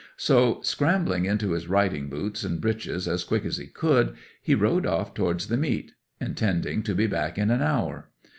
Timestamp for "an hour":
7.51-8.09